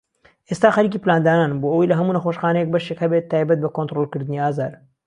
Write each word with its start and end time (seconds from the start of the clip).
ئێستا 0.49 0.69
خەریكی 0.75 1.03
پلاندانانم 1.03 1.59
بۆ 1.61 1.67
ئەوەی 1.71 1.89
لە 1.91 1.95
هەموو 1.99 2.15
نەخۆشخانەیەك 2.17 2.67
بەشێك 2.73 2.99
هەبێت 3.03 3.29
تایبەت 3.31 3.59
بە 3.63 3.69
كۆنترۆڵكردنی 3.77 4.41
ئازار 4.43 4.73